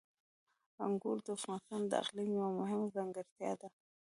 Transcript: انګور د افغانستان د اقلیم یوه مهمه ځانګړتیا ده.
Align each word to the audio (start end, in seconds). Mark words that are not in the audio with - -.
انګور 0.85 1.17
د 1.25 1.27
افغانستان 1.37 1.81
د 1.87 1.91
اقلیم 2.03 2.29
یوه 2.37 2.49
مهمه 2.59 2.87
ځانګړتیا 2.95 3.51
ده. 3.61 3.67